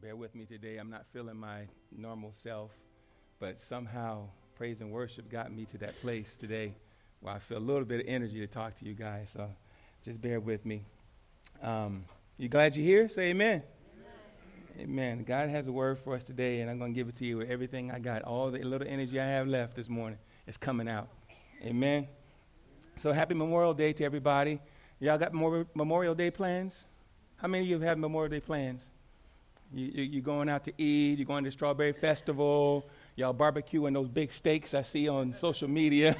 [0.00, 0.78] Bear with me today.
[0.78, 2.70] I'm not feeling my normal self,
[3.38, 6.74] but somehow praise and worship got me to that place today
[7.20, 9.28] where I feel a little bit of energy to talk to you guys.
[9.28, 9.50] So
[10.02, 10.84] just bear with me.
[11.62, 12.06] Um,
[12.38, 13.10] you glad you're here?
[13.10, 13.62] Say amen.
[14.78, 14.88] amen.
[14.88, 15.24] Amen.
[15.24, 17.36] God has a word for us today, and I'm going to give it to you
[17.36, 18.22] with everything I got.
[18.22, 21.08] All the little energy I have left this morning is coming out.
[21.62, 22.08] Amen.
[22.96, 24.60] So happy Memorial Day to everybody.
[24.98, 26.86] Y'all got more Memorial Day plans?
[27.36, 28.90] How many of you have Memorial Day plans?
[29.72, 34.08] You, you, you going out to eat, you're going to Strawberry Festival, y'all barbecuing those
[34.08, 36.16] big steaks I see on social media.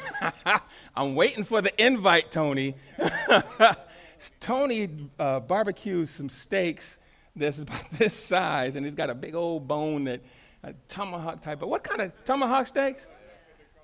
[0.97, 2.77] I'm waiting for the invite, Tony.
[4.41, 6.99] Tony uh, barbecues some steaks
[7.35, 10.21] that's about this size, and he's got a big old bone that,
[10.63, 11.59] a tomahawk type.
[11.59, 13.09] But what kind of tomahawk steaks?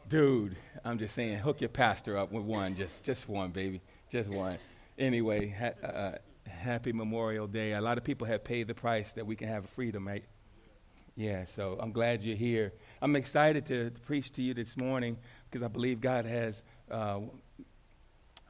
[0.09, 4.31] Dude, I'm just saying, hook your pastor up with one, just, just one, baby, just
[4.31, 4.59] one.
[4.99, 6.13] Anyway, uh,
[6.47, 7.73] happy Memorial Day.
[7.73, 10.25] A lot of people have paid the price that we can have freedom, right?
[11.17, 12.75] Yeah, so I'm glad you're here.
[13.01, 15.17] I'm excited to, preach to you this morning
[15.51, 17.21] because I believe God has uh,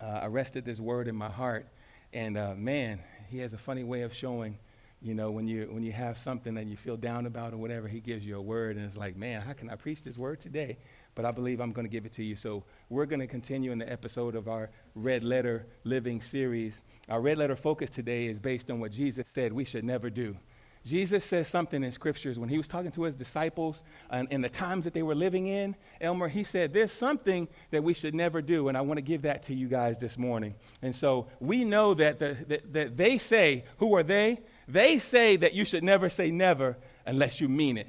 [0.01, 1.69] uh, arrested this word in my heart.
[2.13, 4.59] And uh, man, He has a funny way of showing,
[5.01, 7.87] you know, when you, when you have something that you feel down about or whatever,
[7.87, 8.77] He gives you a word.
[8.77, 10.79] And it's like, man, how can I preach this word today?
[11.17, 12.37] But I believe I'm going to give it to you.
[12.37, 16.83] So we're going to continue in the episode of our Red Letter Living series.
[17.09, 20.37] Our Red Letter focus today is based on what Jesus said we should never do.
[20.85, 24.49] Jesus says something in scriptures when he was talking to his disciples and in the
[24.49, 25.75] times that they were living in.
[26.01, 29.23] Elmer, he said, There's something that we should never do, and I want to give
[29.23, 30.55] that to you guys this morning.
[30.83, 34.43] And so we know that, the, that, that they say, Who are they?
[34.69, 37.89] They say that you should never say never unless you mean it.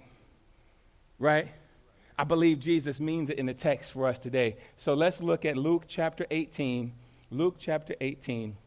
[1.20, 1.50] Right?
[2.20, 4.58] I believe Jesus means it in the text for us today.
[4.78, 6.92] So let's look at Luke chapter 18.
[7.30, 8.58] Luke chapter 18.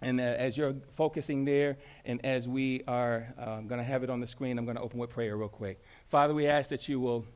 [0.00, 4.10] And uh, as you're focusing there, and as we are um, going to have it
[4.10, 5.82] on the screen, I'm going to open with prayer real quick.
[6.06, 7.26] Father, we ask that you will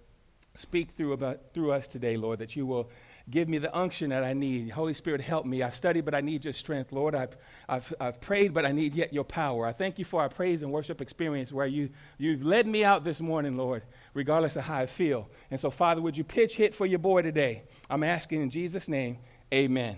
[0.54, 2.88] speak through, about, through us today, Lord, that you will
[3.30, 4.70] Give me the unction that I need.
[4.70, 5.62] Holy Spirit, help me.
[5.62, 6.92] I've studied, but I need your strength.
[6.92, 7.34] Lord, I've,
[7.66, 9.66] I've, I've prayed, but I need yet your power.
[9.66, 13.02] I thank you for our praise and worship experience where you, you've led me out
[13.02, 15.30] this morning, Lord, regardless of how I feel.
[15.50, 17.62] And so, Father, would you pitch hit for your boy today?
[17.88, 19.16] I'm asking in Jesus' name,
[19.52, 19.96] amen.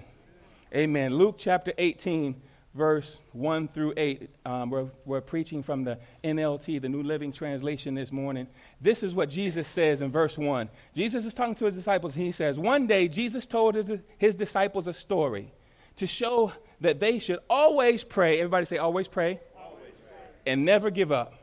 [0.73, 1.15] Amen.
[1.15, 2.41] Luke chapter 18
[2.77, 4.29] verse 1 through 8.
[4.45, 8.47] Um, we're, we're preaching from the NLT, the New Living Translation, this morning.
[8.81, 10.69] This is what Jesus says in verse 1.
[10.95, 14.87] Jesus is talking to his disciples, he says, One day Jesus told his, his disciples
[14.87, 15.53] a story
[15.97, 18.39] to show that they should always pray.
[18.39, 19.41] Everybody say, always pray.
[19.59, 20.53] Always pray.
[20.53, 21.35] And never give up.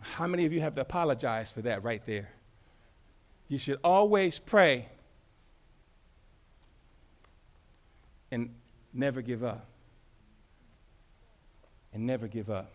[0.00, 2.30] How many of you have to apologize for that right there?
[3.48, 4.88] You should always pray
[8.30, 8.54] and
[8.94, 9.66] never give up
[11.92, 12.70] and never give up.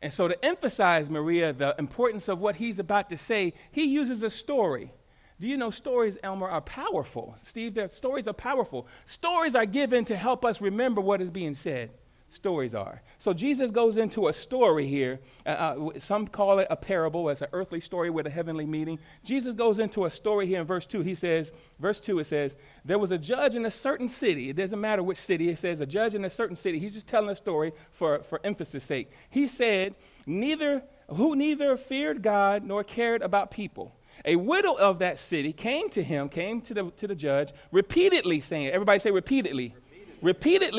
[0.00, 4.22] And so, to emphasize, Maria, the importance of what he's about to say, he uses
[4.22, 4.92] a story.
[5.40, 7.36] Do you know stories, Elmer, are powerful?
[7.42, 8.86] Steve, stories are powerful.
[9.06, 11.90] Stories are given to help us remember what is being said
[12.30, 13.02] stories are.
[13.18, 15.20] So Jesus goes into a story here.
[15.46, 17.28] Uh, uh, some call it a parable.
[17.28, 18.98] It's an earthly story with a heavenly meaning.
[19.24, 21.00] Jesus goes into a story here in verse 2.
[21.00, 24.50] He says, verse 2, it says, There was a judge in a certain city.
[24.50, 25.48] It doesn't matter which city.
[25.48, 26.78] It says a judge in a certain city.
[26.78, 29.10] He's just telling a story for, for emphasis sake.
[29.30, 29.94] He said,
[30.26, 33.94] Neither who neither feared God nor cared about people.
[34.24, 38.40] A widow of that city came to him, came to the, to the judge, repeatedly
[38.40, 39.74] saying, Everybody say repeatedly repeatedly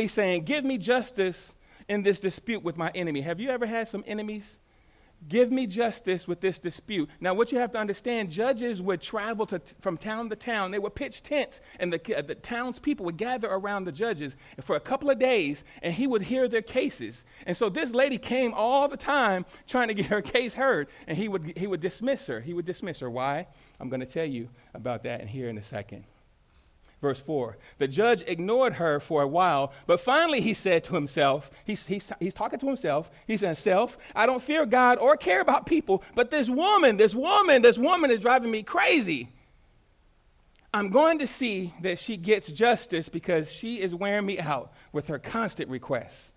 [0.07, 1.56] saying, Give me justice
[1.88, 3.21] in this dispute with my enemy.
[3.21, 4.59] Have you ever had some enemies?
[5.27, 7.09] Give me justice with this dispute.
[7.19, 10.71] Now, what you have to understand, judges would travel to, from town to town.
[10.71, 14.80] They would pitch tents, and the, the townspeople would gather around the judges for a
[14.80, 17.25] couple of days, and he would hear their cases.
[17.45, 21.18] And so this lady came all the time trying to get her case heard, and
[21.18, 22.39] he would, he would dismiss her.
[22.39, 23.09] He would dismiss her.
[23.09, 23.47] Why?
[23.81, 26.06] I'm going to tell you about that here in a second.
[27.01, 31.49] Verse 4 The judge ignored her for a while, but finally he said to himself,
[31.65, 35.41] he's, he's, he's talking to himself, he said, Self, I don't fear God or care
[35.41, 39.29] about people, but this woman, this woman, this woman is driving me crazy.
[40.71, 45.07] I'm going to see that she gets justice because she is wearing me out with
[45.07, 46.33] her constant requests.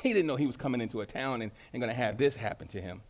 [0.00, 2.36] He didn't know he was coming into a town and, and going to have this
[2.36, 3.00] happen to him.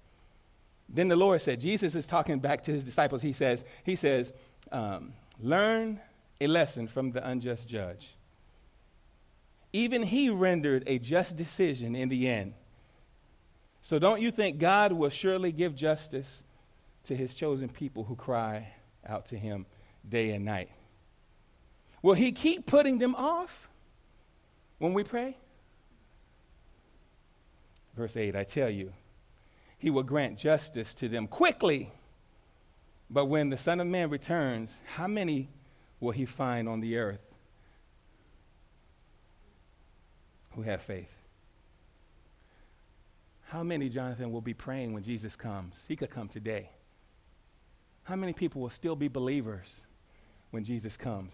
[0.89, 3.21] Then the Lord said, Jesus is talking back to his disciples.
[3.21, 4.33] He says, he says,
[4.73, 6.01] um, learn
[6.41, 8.17] a lesson from the unjust judge.
[9.73, 12.55] Even he rendered a just decision in the end.
[13.81, 16.43] So don't you think God will surely give justice
[17.05, 18.73] to his chosen people who cry
[19.07, 19.67] out to him
[20.09, 20.71] day and night?
[22.03, 23.69] Will he keep putting them off
[24.79, 25.37] when we pray?
[27.97, 28.93] Verse 8 I tell you,
[29.79, 31.91] he will grant justice to them quickly.
[33.11, 35.49] But when the Son of Man returns, how many
[36.05, 37.35] will he find on the earth
[40.51, 41.17] who have faith?
[43.47, 45.85] How many, Jonathan, will be praying when Jesus comes?
[45.89, 46.71] He could come today.
[48.05, 49.83] How many people will still be believers
[50.51, 51.33] when Jesus comes?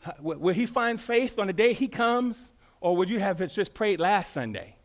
[0.00, 3.74] How, will he find faith on the day he comes, or would you have just
[3.74, 4.76] prayed last Sunday?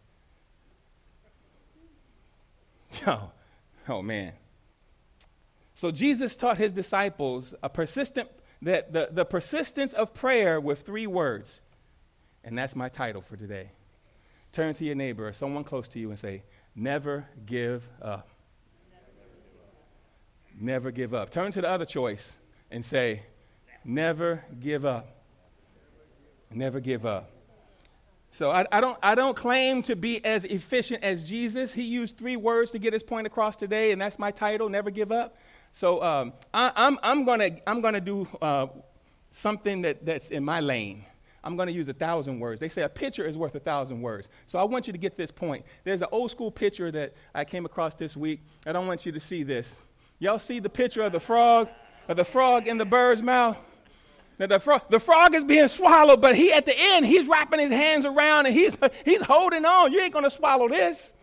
[3.05, 3.29] Oh,
[3.89, 4.33] oh man.
[5.75, 8.27] So Jesus taught his disciples a persistent
[8.61, 11.61] that the, the persistence of prayer with three words.
[12.43, 13.71] And that's my title for today.
[14.51, 16.43] Turn to your neighbor or someone close to you and say,
[16.75, 18.29] Never give up.
[20.59, 21.29] Never give up.
[21.29, 22.35] Turn to the other choice
[22.71, 23.23] and say,
[23.83, 25.07] Never give up.
[26.51, 27.31] Never give up.
[28.31, 31.73] So I, I, don't, I don't claim to be as efficient as Jesus.
[31.73, 34.91] He used three words to get his point across today, and that's my title, Never
[34.91, 35.37] Give Up.
[35.73, 38.67] So um, I, am I'm, I'm going to I'm gonna do uh,
[39.29, 41.05] something that, that's in my lane.
[41.43, 42.59] I'm going to use a thousand words.
[42.59, 44.27] They say a picture is worth a thousand words.
[44.47, 45.65] So I want you to get this point.
[45.85, 48.41] There's an old school picture that I came across this week.
[48.65, 49.77] I don't want you to see this.
[50.19, 51.69] Y'all see the picture of the frog,
[52.09, 53.57] of the frog in the bird's mouth?
[54.39, 57.59] Now the frog, the frog is being swallowed, but he at the end, he's wrapping
[57.59, 59.91] his hands around and he's, he's holding on.
[59.91, 61.15] You ain't going to swallow this.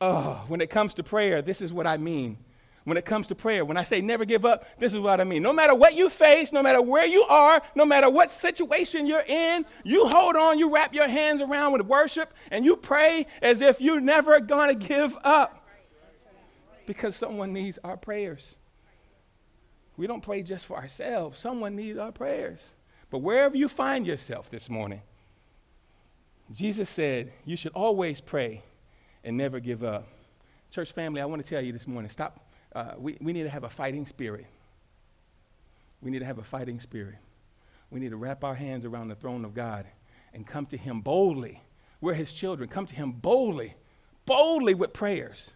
[0.00, 2.38] Oh, when it comes to prayer, this is what I mean.
[2.84, 5.24] When it comes to prayer, when I say never give up, this is what I
[5.24, 5.42] mean.
[5.42, 9.24] No matter what you face, no matter where you are, no matter what situation you're
[9.26, 13.60] in, you hold on, you wrap your hands around with worship, and you pray as
[13.60, 15.66] if you're never going to give up.
[16.86, 18.56] Because someone needs our prayers.
[19.98, 21.38] We don't pray just for ourselves.
[21.38, 22.70] Someone needs our prayers.
[23.10, 25.02] But wherever you find yourself this morning,
[26.52, 28.62] Jesus said you should always pray
[29.24, 30.06] and never give up.
[30.70, 32.46] Church family, I want to tell you this morning stop.
[32.74, 34.46] Uh, we, we need to have a fighting spirit.
[36.02, 37.16] We need to have a fighting spirit.
[37.90, 39.86] We need to wrap our hands around the throne of God
[40.34, 41.62] and come to Him boldly.
[42.00, 42.68] We're His children.
[42.68, 43.74] Come to Him boldly,
[44.26, 45.50] boldly with prayers.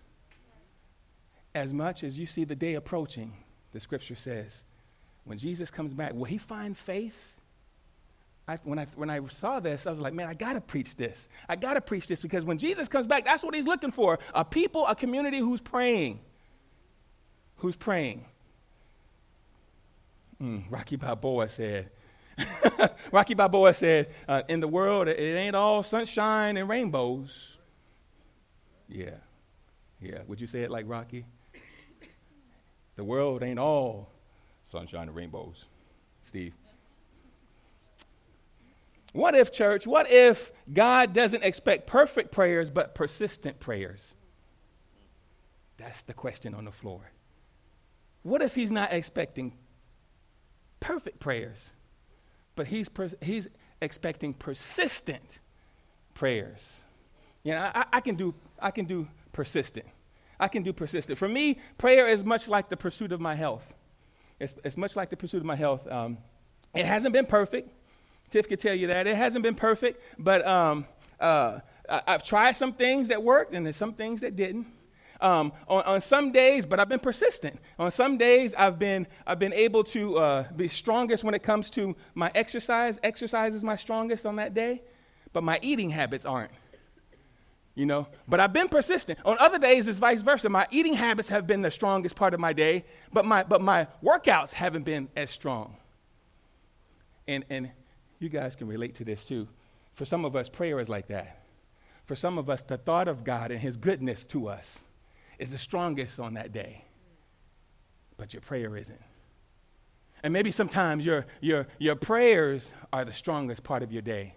[1.54, 3.34] As much as you see the day approaching,
[3.72, 4.64] the scripture says,
[5.24, 7.36] when Jesus comes back, will he find faith?
[8.48, 10.96] I, when, I, when I saw this, I was like, man, I got to preach
[10.96, 11.28] this.
[11.48, 14.18] I got to preach this because when Jesus comes back, that's what he's looking for
[14.34, 16.20] a people, a community who's praying.
[17.56, 18.24] Who's praying?
[20.42, 21.90] Mm, Rocky Balboa said,
[23.12, 27.58] Rocky Balboa said, uh, in the world, it ain't all sunshine and rainbows.
[28.88, 29.10] Yeah.
[30.00, 30.18] Yeah.
[30.26, 31.24] Would you say it like Rocky?
[32.96, 34.10] The world ain't all
[34.70, 35.66] sunshine and rainbows.
[36.22, 36.54] Steve.
[39.12, 44.14] What if, church, what if God doesn't expect perfect prayers but persistent prayers?
[45.76, 47.12] That's the question on the floor.
[48.22, 49.52] What if He's not expecting
[50.80, 51.70] perfect prayers,
[52.56, 53.48] but He's, per- he's
[53.82, 55.40] expecting persistent
[56.14, 56.80] prayers?
[57.42, 59.86] You know, I, I, can do, I can do persistent.
[60.40, 61.18] I can do persistent.
[61.18, 63.74] For me, prayer is much like the pursuit of my health.
[64.40, 65.86] It's, it's much like the pursuit of my health.
[65.90, 66.18] Um,
[66.74, 67.70] it hasn't been perfect.
[68.32, 69.06] Tiff could tell you that.
[69.06, 70.86] It hasn't been perfect, but um,
[71.20, 74.66] uh, I, have tried some things that worked and there's some things that didn't.
[75.20, 77.60] Um, on, on, some days, but I've been persistent.
[77.78, 81.70] On some days, I've been, I've been able to uh, be strongest when it comes
[81.70, 82.98] to my exercise.
[83.04, 84.82] Exercise is my strongest on that day,
[85.32, 86.50] but my eating habits aren't
[87.74, 91.30] you know but i've been persistent on other days it's vice versa my eating habits
[91.30, 92.84] have been the strongest part of my day
[93.14, 95.74] but my but my workouts haven't been as strong
[97.26, 97.70] and and
[98.22, 99.48] you guys can relate to this too
[99.92, 101.44] for some of us prayer is like that
[102.04, 104.80] for some of us the thought of god and his goodness to us
[105.38, 106.84] is the strongest on that day
[108.16, 109.02] but your prayer isn't
[110.22, 114.34] and maybe sometimes your your your prayers are the strongest part of your day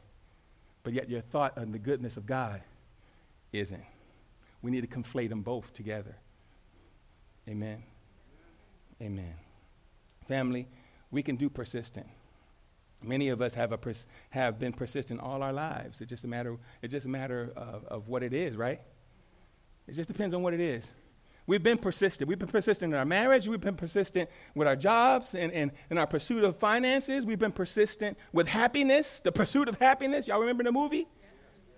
[0.83, 2.61] but yet your thought on the goodness of god
[3.59, 3.83] isn't.
[4.61, 6.15] We need to conflate them both together.
[7.47, 7.83] Amen.
[9.01, 9.35] Amen.
[10.27, 10.67] Family,
[11.11, 12.07] we can do persistent.
[13.05, 16.01] Many of us have, a pers- have been persistent all our lives.
[16.01, 18.81] It's just a matter, it's just a matter of, of what it is, right?
[19.87, 20.91] It just depends on what it is.
[21.47, 22.27] We've been persistent.
[22.27, 23.47] We've been persistent in our marriage.
[23.47, 27.25] We've been persistent with our jobs and, and in our pursuit of finances.
[27.25, 30.27] We've been persistent with happiness, the pursuit of happiness.
[30.27, 31.07] Y'all remember the movie?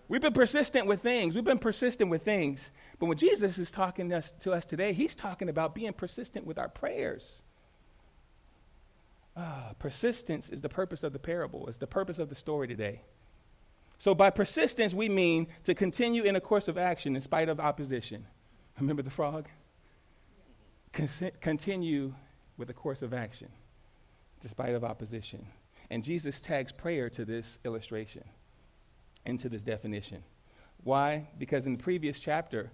[0.08, 1.36] We've been persistent with things.
[1.36, 2.72] We've been persistent with things.
[2.98, 6.46] But when Jesus is talking to us, to us today, he's talking about being persistent
[6.46, 7.42] with our prayers.
[9.38, 13.02] Uh, persistence is the purpose of the parable, it's the purpose of the story today.
[14.00, 17.60] So by persistence, we mean to continue in a course of action in spite of
[17.60, 18.26] opposition.
[18.80, 19.48] Remember the frog?
[20.94, 21.10] Con-
[21.42, 22.14] continue
[22.58, 23.50] with a course of action
[24.40, 25.46] despite of opposition.
[25.90, 28.24] And Jesus tags prayer to this illustration
[29.26, 30.24] and to this definition.
[30.84, 31.28] Why?
[31.40, 32.72] Because in the previous chapter,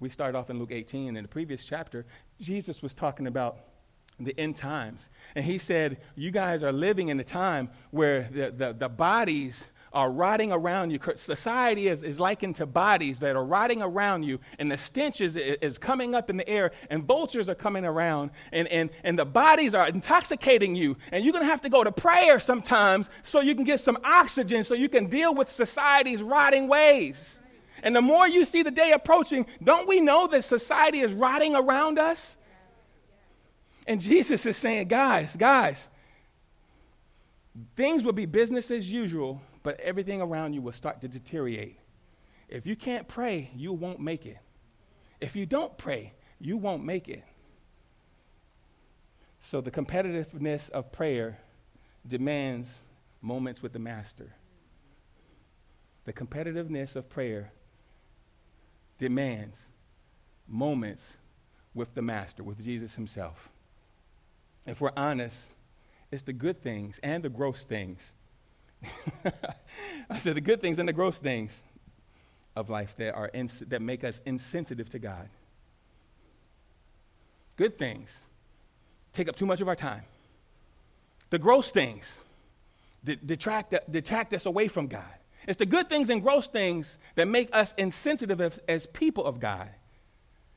[0.00, 2.04] we start off in Luke 18, in the previous chapter,
[2.40, 3.58] Jesus was talking about
[4.20, 5.10] the end times.
[5.34, 9.64] And he said, You guys are living in a time where the, the, the bodies
[9.92, 10.98] are rotting around you.
[11.16, 15.36] Society is, is likened to bodies that are rotting around you, and the stench is,
[15.36, 19.24] is coming up in the air, and vultures are coming around, and, and, and the
[19.24, 20.96] bodies are intoxicating you.
[21.12, 23.98] And you're going to have to go to prayer sometimes so you can get some
[24.04, 27.40] oxygen so you can deal with society's rotting ways.
[27.82, 31.54] And the more you see the day approaching, don't we know that society is rotting
[31.54, 32.36] around us?
[33.88, 35.88] And Jesus is saying, guys, guys,
[37.74, 41.78] things will be business as usual but everything around you will start to deteriorate.
[42.48, 44.38] If you can't pray, you won't make it.
[45.20, 47.22] If you don't pray, you won't make it.
[49.40, 51.38] So the competitiveness of prayer
[52.06, 52.82] demands
[53.20, 54.34] moments with the Master.
[56.06, 57.52] The competitiveness of prayer
[58.96, 59.68] demands
[60.46, 61.16] moments
[61.74, 63.50] with the Master, with Jesus Himself.
[64.68, 65.50] If we're honest,
[66.12, 68.14] it's the good things and the gross things
[70.10, 71.62] I said the good things and the gross things
[72.54, 75.28] of life that, are ins- that make us insensitive to God.
[77.56, 78.22] Good things
[79.12, 80.02] take up too much of our time.
[81.30, 82.18] The gross things
[83.04, 85.02] detract, detract us away from God.
[85.46, 89.40] It's the good things and gross things that make us insensitive as, as people of
[89.40, 89.68] God,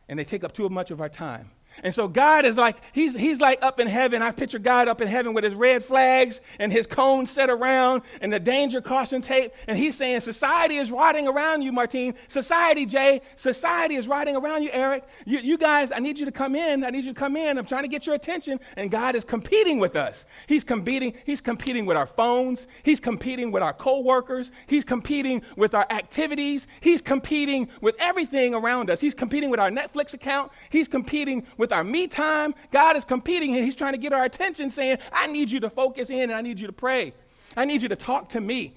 [0.07, 1.51] and they take up too much of our time.
[1.83, 4.21] And so God is like, he's, he's like up in heaven.
[4.21, 8.03] I picture God up in heaven with his red flags and his cones set around
[8.21, 9.53] and the danger caution tape.
[9.67, 12.15] And he's saying, Society is riding around you, Martine.
[12.27, 13.21] Society, Jay.
[13.35, 15.03] Society is riding around you, Eric.
[15.25, 16.83] You, you guys, I need you to come in.
[16.83, 17.57] I need you to come in.
[17.57, 18.59] I'm trying to get your attention.
[18.77, 20.25] And God is competing with us.
[20.47, 22.67] He's competing, he's competing with our phones.
[22.83, 24.51] He's competing with our coworkers.
[24.67, 26.67] He's competing with our activities.
[26.81, 29.01] He's competing with everything around us.
[29.01, 30.51] He's competing with our Netflix account.
[30.69, 32.55] He's competing with our me time.
[32.71, 35.69] God is competing and He's trying to get our attention, saying, I need you to
[35.69, 37.13] focus in and I need you to pray.
[37.55, 38.73] I need you to talk to me.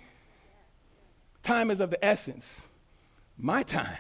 [1.43, 2.69] Time is of the essence.
[3.39, 3.97] My time.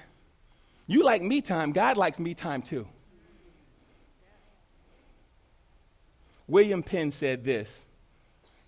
[0.86, 2.86] You like me time, God likes me time too.
[6.46, 7.86] William Penn said this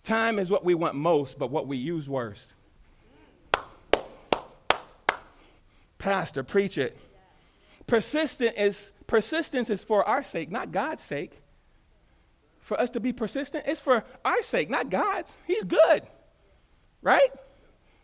[0.03, 2.55] Time is what we want most, but what we use worst.
[5.99, 6.97] Pastor, preach it.
[7.87, 11.41] Persistent is persistence is for our sake, not God's sake.
[12.61, 15.37] For us to be persistent, it's for our sake, not God's.
[15.47, 16.03] He's good.
[17.03, 17.31] Right?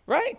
[0.06, 0.38] Right?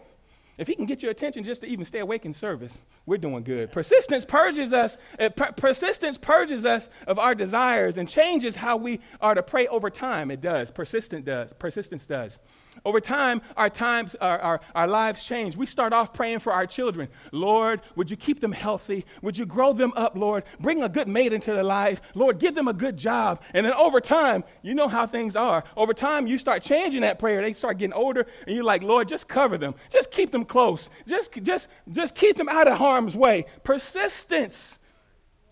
[0.58, 3.44] If he can get your attention just to even stay awake in service, we're doing
[3.44, 3.72] good.
[3.72, 4.98] Persistence purges us.
[5.20, 9.68] Eh, per- persistence purges us of our desires and changes how we are to pray
[9.68, 10.32] over time.
[10.32, 10.72] It does.
[10.72, 11.54] Persistence does.
[11.54, 12.40] Persistence does.
[12.86, 15.56] Over time, our times, our, our, our lives change.
[15.56, 17.08] We start off praying for our children.
[17.32, 19.06] Lord, would you keep them healthy?
[19.22, 20.44] Would you grow them up, Lord?
[20.60, 22.02] Bring a good mate into their life.
[22.16, 23.42] Lord, give them a good job.
[23.54, 25.64] And then over time, you know how things are.
[25.78, 27.42] Over time, you start changing that prayer.
[27.42, 29.76] They start getting older, and you're like, Lord, just cover them.
[29.90, 30.90] Just keep them close.
[31.08, 33.46] Just, just, just keep them out of harm's way.
[33.64, 34.80] Persistence.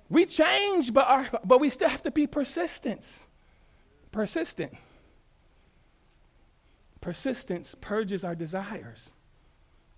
[0.09, 3.27] We change, but, our, but we still have to be persistent.
[4.11, 4.73] Persistent.
[6.99, 9.09] Persistence purges our desires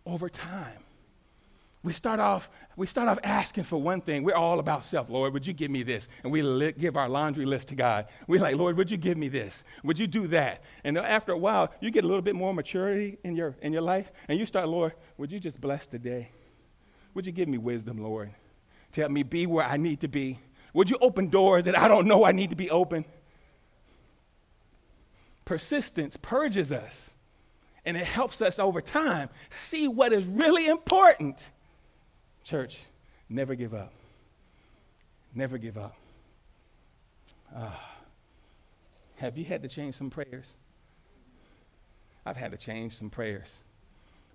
[0.06, 0.80] over time.
[1.84, 4.24] We start off, we start off asking for one thing.
[4.24, 5.10] We're all about self.
[5.10, 6.08] Lord, would you give me this?
[6.24, 8.06] And we li- give our laundry list to God.
[8.26, 9.66] We're like, Lord, would you give me this?
[9.84, 10.64] Would you do that?
[10.86, 13.82] And after a while, you get a little bit more maturity in your, in your
[13.82, 16.32] life, and you start, Lord, would you just bless today?
[17.14, 18.32] Would you give me wisdom, Lord,
[18.94, 20.40] to help me be where I need to be?
[20.74, 23.06] Would you open doors that I don't know I need to be open?
[25.46, 27.16] persistence purges us
[27.86, 31.50] and it helps us over time see what is really important.
[32.44, 32.88] Church,
[33.30, 33.94] never give up.
[35.36, 35.96] Never give up.
[37.56, 37.72] Uh,
[39.18, 40.56] have you had to change some prayers?
[42.26, 43.64] I've had to change some prayers,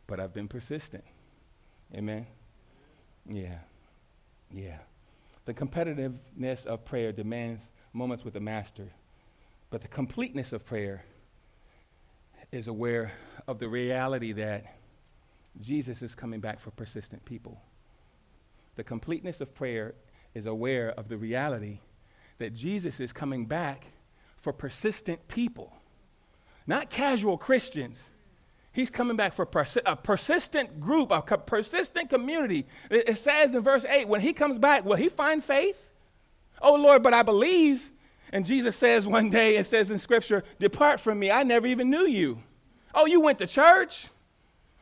[0.07, 1.05] but I've been persistent.
[1.95, 2.27] Amen?
[3.27, 3.59] Yeah.
[4.53, 4.79] Yeah.
[5.45, 8.89] The competitiveness of prayer demands moments with the Master
[9.71, 11.05] but the completeness of prayer
[12.51, 13.13] is aware
[13.47, 14.65] of the reality that
[15.61, 17.61] Jesus is coming back for persistent people.
[18.77, 19.95] The completeness of prayer
[20.35, 21.81] is aware of the reality
[22.39, 23.87] that Jesus is coming back
[24.39, 25.75] for persistent people,
[26.67, 28.11] not casual Christians.
[28.79, 32.65] He's coming back for a persistent group, a persistent community.
[32.89, 35.91] It, it says in verse 8, when he comes back, will he find faith?
[36.63, 37.91] Oh, Lord, but I believe.
[38.33, 41.91] And Jesus says one day, it says in Scripture, Depart from me, I never even
[41.91, 42.41] knew you.
[42.95, 44.07] Oh, you went to church?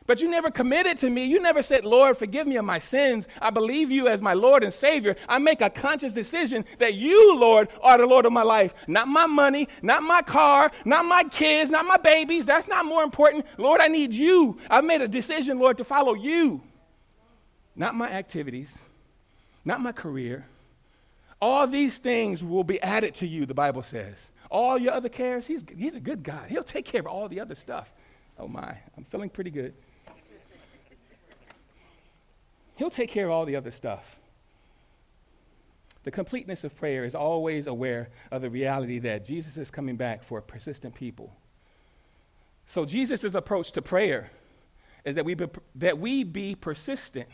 [0.07, 1.25] But you never committed to me.
[1.25, 3.27] You never said, Lord, forgive me of my sins.
[3.41, 5.17] I believe you as my Lord and Savior.
[5.27, 8.73] I make a conscious decision that you, Lord, are the Lord of my life.
[8.87, 12.45] Not my money, not my car, not my kids, not my babies.
[12.45, 13.45] That's not more important.
[13.57, 14.57] Lord, I need you.
[14.69, 16.61] I've made a decision, Lord, to follow you.
[17.75, 18.77] Not my activities,
[19.65, 20.45] not my career.
[21.41, 24.31] All these things will be added to you, the Bible says.
[24.49, 26.49] All your other cares, he's, he's a good God.
[26.49, 27.91] He'll take care of all the other stuff.
[28.39, 29.73] Oh my, I'm feeling pretty good.
[32.77, 34.19] He'll take care of all the other stuff.
[36.03, 40.23] The completeness of prayer is always aware of the reality that Jesus is coming back
[40.23, 41.35] for persistent people.
[42.67, 44.29] So Jesus' approach to prayer
[45.03, 47.27] is that we be, that we be persistent.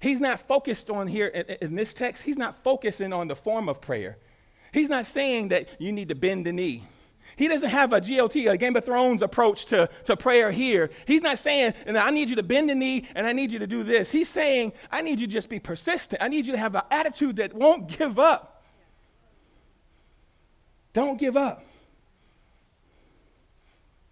[0.00, 3.68] He's not focused on here in, in this text, he's not focusing on the form
[3.68, 4.18] of prayer.
[4.72, 6.84] He's not saying that you need to bend the knee.
[7.36, 10.90] He doesn't have a GOT, a Game of Thrones approach to, to prayer here.
[11.06, 13.58] He's not saying, and I need you to bend the knee and I need you
[13.58, 14.10] to do this.
[14.10, 16.22] He's saying, I need you to just be persistent.
[16.22, 18.62] I need you to have an attitude that won't give up.
[20.92, 21.64] Don't give up.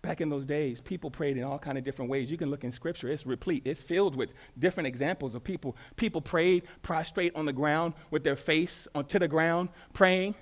[0.03, 2.29] Back in those days, people prayed in all kind of different ways.
[2.29, 3.63] You can look in scripture, it's replete.
[3.65, 5.77] It's filled with different examples of people.
[5.95, 10.35] People prayed prostrate on the ground with their face onto the ground, praying.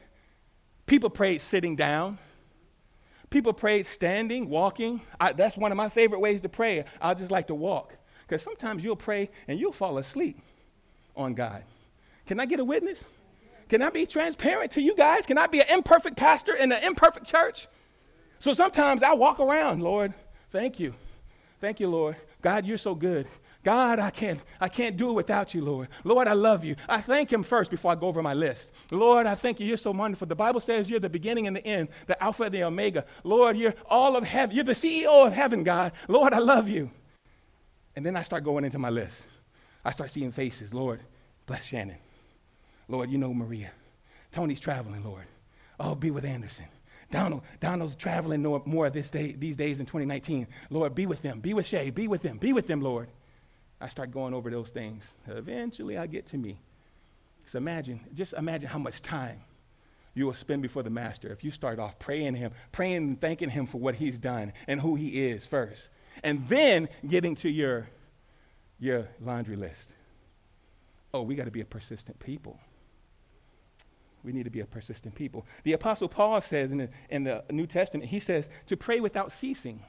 [0.87, 2.19] People prayed sitting down.
[3.31, 5.01] People prayed standing, walking.
[5.21, 6.85] I, that's one of my favorite ways to pray.
[7.01, 7.95] I just like to walk.
[8.27, 10.39] Because sometimes you'll pray and you'll fall asleep
[11.17, 11.63] on God.
[12.27, 13.05] Can I get a witness?
[13.69, 15.27] Can I be transparent to you guys?
[15.27, 17.69] Can I be an imperfect pastor in an imperfect church?
[18.41, 20.13] So sometimes I walk around, Lord,
[20.51, 20.95] thank you.
[21.61, 22.17] Thank you, Lord.
[22.43, 23.29] God, you're so good.
[23.63, 25.89] God, I can't, I can't do it without you, Lord.
[26.03, 26.77] Lord, I love you.
[26.89, 28.73] I thank him first before I go over my list.
[28.91, 29.67] Lord, I thank you.
[29.67, 30.27] You're so wonderful.
[30.27, 33.05] The Bible says you're the beginning and the end, the Alpha and the Omega.
[33.23, 34.57] Lord, you're all of heaven.
[34.57, 35.93] You're the CEO of heaven, God.
[36.09, 36.91] Lord, I love you.
[37.97, 39.27] And then I start going into my list.
[39.85, 40.73] I start seeing faces.
[40.73, 41.01] Lord,
[41.47, 41.99] bless Shannon.
[42.89, 43.73] Lord, you know Maria.
[44.33, 45.25] Tony's traveling, Lord.
[45.79, 46.67] Oh, be with Anderson.
[47.11, 50.47] Donald, Donald's traveling more this day, these days in 2019.
[50.71, 51.41] Lord, be with them.
[51.41, 51.91] Be with Shay.
[51.91, 52.39] Be with them.
[52.39, 53.09] Be with them, Lord.
[53.81, 55.13] I start going over those things.
[55.27, 56.61] Eventually, I get to me.
[57.47, 59.41] So imagine, just imagine how much time
[60.15, 63.51] you will spend before the master if you start off praying him, praying and thanking
[63.51, 65.89] him for what he's done and who he is first,
[66.23, 67.89] and then getting to your,
[68.79, 69.95] your laundry list.
[71.15, 72.59] Oh, we got to be a persistent people.
[74.23, 75.47] We need to be a persistent people.
[75.65, 79.33] The Apostle Paul says in the, in the New Testament, he says to pray without
[79.33, 79.83] ceasing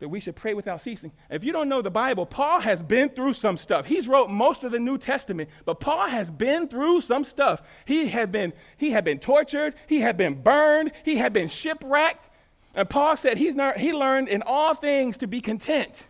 [0.00, 1.12] that we should pray without ceasing.
[1.28, 3.86] If you don't know the Bible, Paul has been through some stuff.
[3.86, 7.62] He's wrote most of the New Testament, but Paul has been through some stuff.
[7.84, 12.30] He had been he had been tortured, he had been burned, he had been shipwrecked.
[12.74, 16.06] And Paul said he's he learned in all things to be content.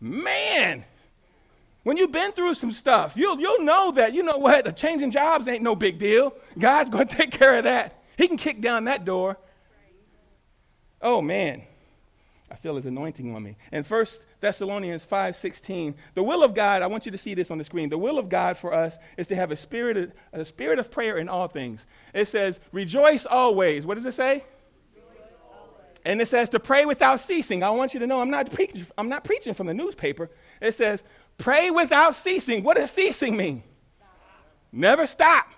[0.00, 0.84] Man,
[1.86, 5.46] when you've been through some stuff, you'll, you'll know that, you know what, changing jobs
[5.46, 6.34] ain't no big deal.
[6.58, 8.02] God's going to take care of that.
[8.18, 9.38] He can kick down that door.
[11.00, 11.62] Oh, man.
[12.50, 13.56] I feel his anointing on me.
[13.72, 14.06] And 1
[14.40, 17.88] Thessalonians 5:16, the will of God, I want you to see this on the screen.
[17.88, 20.90] The will of God for us is to have a spirit of, a spirit of
[20.90, 21.86] prayer in all things.
[22.14, 24.44] It says, "Rejoice always." What does it say?
[26.04, 27.64] And it says to pray without ceasing.
[27.64, 30.30] I want you to know I'm not preaching I'm not preaching from the newspaper.
[30.60, 31.02] It says,
[31.38, 33.64] "Pray without ceasing." What does ceasing mean?
[33.96, 34.10] Stop.
[34.70, 35.48] Never stop.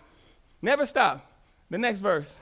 [0.63, 1.31] Never stop.
[1.69, 2.41] The next verse.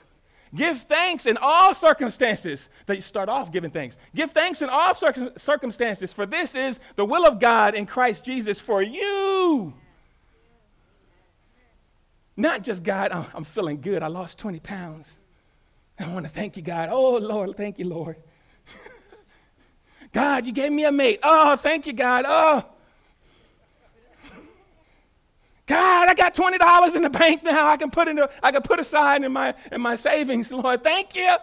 [0.55, 2.69] Give thanks in all circumstances.
[2.85, 3.97] That you start off giving thanks.
[4.15, 8.59] Give thanks in all circumstances, for this is the will of God in Christ Jesus
[8.59, 9.73] for you.
[12.35, 14.03] Not just God, I'm feeling good.
[14.03, 15.15] I lost 20 pounds.
[15.99, 16.89] I want to thank you, God.
[16.91, 18.17] Oh, Lord, thank you, Lord.
[20.13, 21.19] God, you gave me a mate.
[21.23, 22.25] Oh, thank you, God.
[22.27, 22.63] Oh,
[25.67, 27.67] God, I got twenty dollars in the bank now.
[27.67, 30.51] I can put in I can put aside in my in my savings.
[30.51, 31.35] Lord, thank you.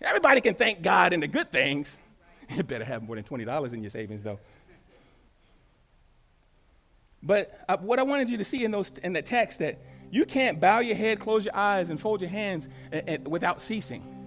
[0.00, 1.98] Everybody can thank God in the good things.
[2.56, 4.38] You better have more than twenty dollars in your savings, though.
[7.22, 9.78] But uh, what I wanted you to see in those in the text that
[10.10, 13.60] you can't bow your head, close your eyes, and fold your hands and, and, without
[13.60, 14.17] ceasing.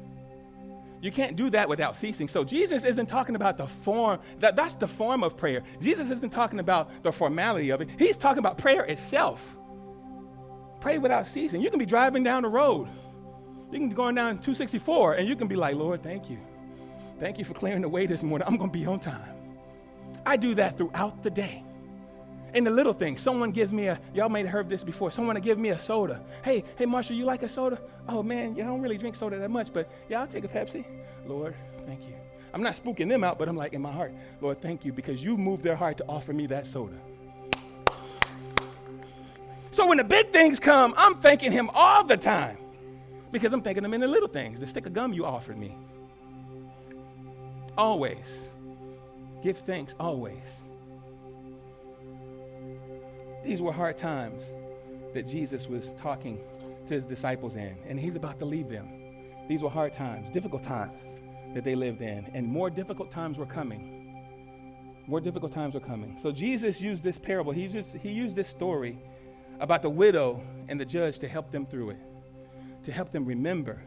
[1.01, 2.27] You can't do that without ceasing.
[2.27, 5.63] So Jesus isn't talking about the form, that, that's the form of prayer.
[5.79, 7.89] Jesus isn't talking about the formality of it.
[7.97, 9.55] He's talking about prayer itself.
[10.79, 11.61] Pray without ceasing.
[11.61, 12.87] You can be driving down the road.
[13.71, 16.39] You can be going down 264 and you can be like, Lord, thank you.
[17.19, 18.47] Thank you for clearing the way this morning.
[18.47, 19.35] I'm going to be on time.
[20.25, 21.63] I do that throughout the day.
[22.53, 25.35] In the little things, someone gives me a, y'all may have heard this before, someone
[25.35, 26.21] to give me a soda.
[26.43, 27.79] Hey, hey, Marshall, you like a soda?
[28.09, 30.49] Oh, man, yeah, I don't really drink soda that much, but yeah, I'll take a
[30.49, 30.83] Pepsi.
[31.25, 32.13] Lord, thank you.
[32.53, 35.23] I'm not spooking them out, but I'm like in my heart, Lord, thank you because
[35.23, 36.97] you moved their heart to offer me that soda.
[39.71, 42.57] So when the big things come, I'm thanking him all the time
[43.31, 44.59] because I'm thanking him in the little things.
[44.59, 45.77] The stick of gum you offered me.
[47.77, 48.53] Always.
[49.41, 50.43] Give thanks always.
[53.43, 54.53] These were hard times
[55.13, 56.39] that Jesus was talking
[56.87, 58.89] to his disciples in, and he's about to leave them.
[59.47, 61.07] These were hard times, difficult times
[61.53, 65.03] that they lived in, and more difficult times were coming.
[65.07, 66.17] More difficult times were coming.
[66.17, 68.99] So Jesus used this parable, he used, he used this story
[69.59, 71.99] about the widow and the judge to help them through it,
[72.83, 73.81] to help them remember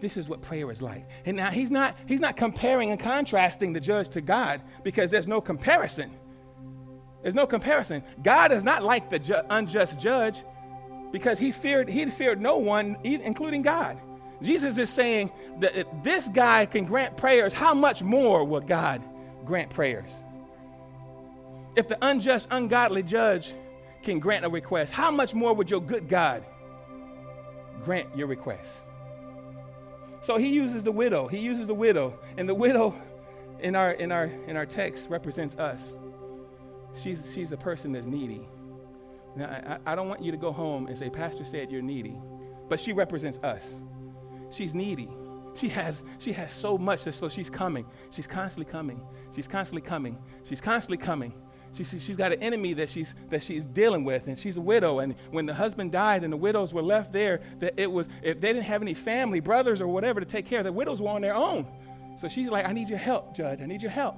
[0.00, 1.08] this is what prayer is like.
[1.24, 5.26] And now he's not, he's not comparing and contrasting the judge to God because there's
[5.26, 6.14] no comparison.
[7.24, 8.02] There's no comparison.
[8.22, 10.44] God is not like the ju- unjust judge
[11.10, 13.98] because he feared, he feared no one, including God.
[14.42, 19.02] Jesus is saying that if this guy can grant prayers, how much more will God
[19.46, 20.22] grant prayers?
[21.76, 23.54] If the unjust, ungodly judge
[24.02, 26.44] can grant a request, how much more would your good God
[27.82, 28.80] grant your request?
[30.20, 31.26] So he uses the widow.
[31.26, 32.18] He uses the widow.
[32.36, 32.94] And the widow
[33.60, 35.96] in our, in our, in our text represents us.
[36.96, 38.46] She's, she's a person that's needy.
[39.36, 42.16] Now, I, I don't want you to go home and say, Pastor said you're needy.
[42.68, 43.82] But she represents us.
[44.50, 45.08] She's needy.
[45.54, 47.86] She has, she has so much, that so she's coming.
[48.10, 49.00] She's constantly coming.
[49.34, 50.18] She's constantly coming.
[50.44, 51.32] She's constantly coming.
[51.72, 55.00] She, she's got an enemy that she's, that she's dealing with, and she's a widow.
[55.00, 58.40] And when the husband died and the widows were left there, that it was, if
[58.40, 61.10] they didn't have any family, brothers or whatever to take care of, the widows were
[61.10, 61.66] on their own.
[62.16, 63.60] So she's like, I need your help, Judge.
[63.60, 64.16] I need your help.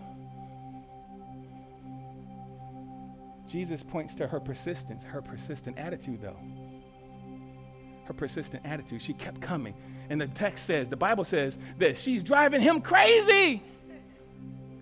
[3.48, 6.38] Jesus points to her persistence, her persistent attitude, though.
[8.04, 9.02] Her persistent attitude.
[9.02, 9.74] She kept coming.
[10.10, 13.62] And the text says, the Bible says that she's driving him crazy.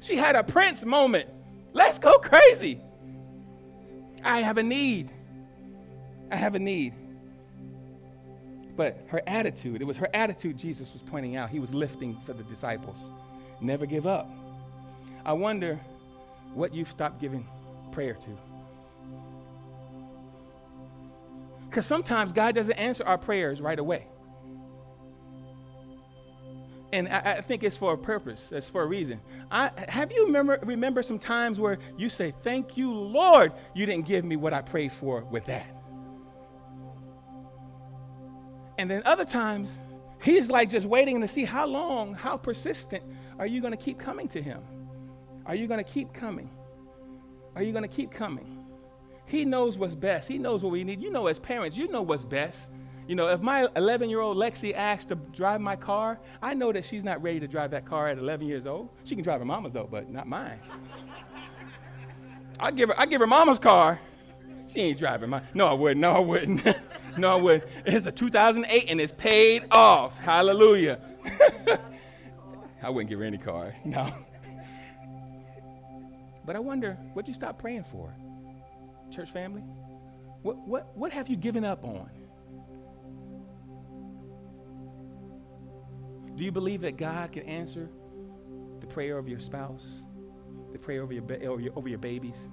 [0.00, 1.28] She had a Prince moment.
[1.72, 2.80] Let's go crazy.
[4.22, 5.10] I have a need.
[6.30, 6.94] I have a need.
[8.76, 11.48] But her attitude, it was her attitude Jesus was pointing out.
[11.48, 13.10] He was lifting for the disciples.
[13.60, 14.30] Never give up.
[15.24, 15.80] I wonder
[16.52, 17.46] what you've stopped giving
[17.92, 18.38] prayer to.
[21.74, 24.06] Because sometimes God doesn't answer our prayers right away
[26.92, 28.52] and I, I, think it's for a purpose.
[28.52, 29.20] It's for a reason.
[29.50, 34.06] I, have you remember remember some times where you say, "Thank you, Lord, you didn't
[34.06, 35.66] give me what I prayed for with that."
[38.78, 39.76] And then other times,
[40.22, 43.02] He's like just waiting to see how long, how persistent
[43.40, 44.62] are you going to keep coming to Him?
[45.46, 46.48] Are you going to keep coming?
[47.56, 48.63] Are you going to keep coming?
[49.26, 50.28] He knows what's best.
[50.28, 51.02] He knows what we need.
[51.02, 52.70] You know, as parents, you know what's best.
[53.06, 56.72] You know, if my 11 year old Lexi asks to drive my car, I know
[56.72, 58.88] that she's not ready to drive that car at 11 years old.
[59.04, 60.58] She can drive her mama's though, but not mine.
[62.58, 64.00] I give her, I give her mama's car.
[64.66, 65.46] She ain't driving mine.
[65.52, 66.00] No, I wouldn't.
[66.00, 66.64] No, I wouldn't.
[67.18, 67.70] no, I wouldn't.
[67.84, 70.18] It's a 2008 and it's paid off.
[70.18, 70.98] Hallelujah.
[72.82, 73.74] I wouldn't give her any car.
[73.84, 74.12] No.
[76.46, 78.14] But I wonder, what you stop praying for?
[79.14, 79.62] Church family?
[80.42, 82.10] What, what, what have you given up on?
[86.36, 87.88] Do you believe that God can answer
[88.80, 90.04] the prayer of your spouse,
[90.72, 92.50] the prayer over your, over your, over your babies?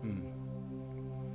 [0.00, 0.28] Hmm.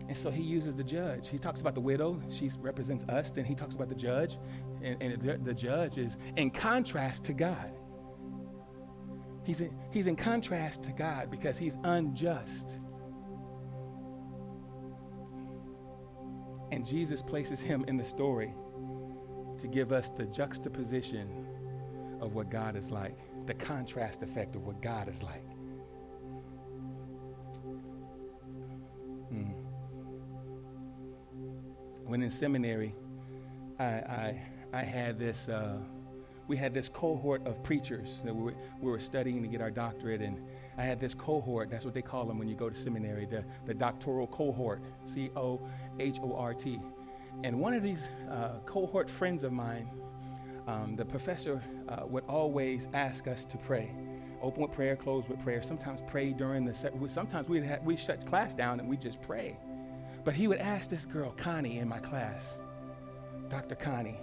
[0.07, 1.29] And so he uses the judge.
[1.29, 2.19] He talks about the widow.
[2.29, 3.29] She represents us.
[3.31, 4.39] Then he talks about the judge.
[4.81, 7.71] And, and the, the, judge is in contrast to God.
[9.43, 12.78] He's in, he's in contrast to God because he's unjust.
[16.71, 18.53] And Jesus places him in the story
[19.57, 21.47] to give us the juxtaposition
[22.21, 25.43] of what God is like, the contrast effect of what God is like.
[29.29, 29.51] Hmm.
[32.05, 32.95] When in seminary,
[33.79, 34.41] I, I,
[34.73, 35.77] I had this, uh,
[36.49, 39.69] we had this cohort of preachers that we were, we were studying to get our
[39.69, 40.35] doctorate, and
[40.79, 43.45] I had this cohort, that's what they call them when you go to seminary, the,
[43.67, 45.61] the doctoral cohort, C O
[45.99, 46.79] H O R T.
[47.43, 49.91] And one of these uh, cohort friends of mine,
[50.67, 53.91] um, the professor uh, would always ask us to pray.
[54.41, 55.61] Open with prayer, close with prayer.
[55.61, 56.93] Sometimes pray during the set.
[57.09, 59.55] Sometimes we'd we shut class down and we just pray.
[60.23, 62.59] But he would ask this girl, Connie, in my class,
[63.49, 63.75] Dr.
[63.75, 64.17] Connie,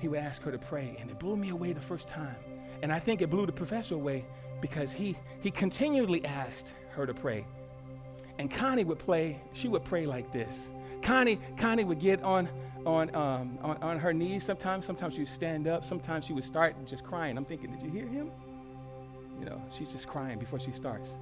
[0.00, 2.36] he would ask her to pray, and it blew me away the first time.
[2.82, 4.24] And I think it blew the professor away
[4.60, 7.46] because he, he continually asked her to pray.
[8.38, 10.72] And Connie would play, she would pray like this.
[11.02, 12.48] Connie, Connie would get on,
[12.86, 14.86] on, um, on, on her knees sometimes.
[14.86, 15.84] Sometimes she would stand up.
[15.84, 17.36] Sometimes she would start just crying.
[17.36, 18.30] I'm thinking, did you hear him?
[19.38, 21.16] You know, she's just crying before she starts.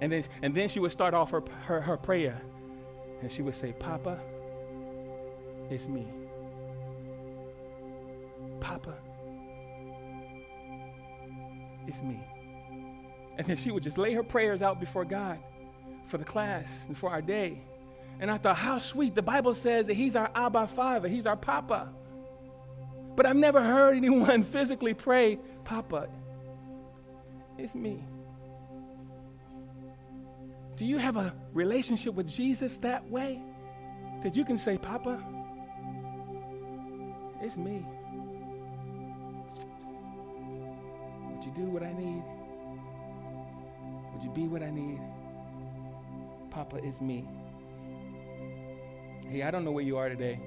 [0.00, 2.40] And then, and then she would start off her, her, her prayer.
[3.20, 4.18] And she would say, Papa,
[5.70, 6.06] it's me.
[8.64, 8.94] Papa,
[11.86, 12.18] it's me.
[13.36, 15.38] And then she would just lay her prayers out before God
[16.06, 17.60] for the class and for our day.
[18.20, 19.14] And I thought, how sweet.
[19.14, 21.92] The Bible says that He's our Abba Father, He's our Papa.
[23.16, 26.08] But I've never heard anyone physically pray, Papa,
[27.58, 28.02] it's me.
[30.76, 33.42] Do you have a relationship with Jesus that way?
[34.22, 35.22] That you can say, Papa,
[37.42, 37.84] it's me.
[41.54, 42.22] Do what I need?
[44.12, 45.00] Would you be what I need?
[46.50, 47.26] Papa, is me.
[49.28, 50.38] Hey, I don't know where you are today,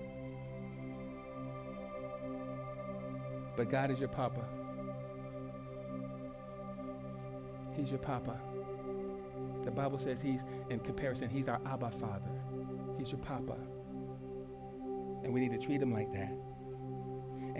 [3.55, 4.45] but God is your Papa.
[7.75, 8.39] He's your Papa.
[9.63, 12.31] The Bible says he's, in comparison, he's our Abba Father.
[12.97, 13.57] He's your Papa.
[15.23, 16.31] And we need to treat him like that.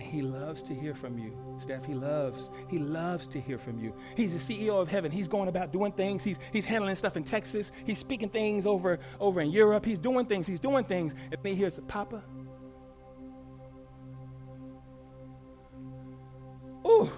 [0.08, 1.34] He loves to hear from you.
[1.60, 3.94] Steph, he loves, he loves to hear from you.
[4.16, 5.12] He's the CEO of heaven.
[5.12, 6.24] He's going about doing things.
[6.24, 7.72] He's, he's handling stuff in Texas.
[7.86, 9.86] He's speaking things over, over in Europe.
[9.86, 10.48] He's doing things.
[10.48, 11.14] He's doing things.
[11.32, 12.24] And he hears, Papa.
[16.86, 17.12] Ooh.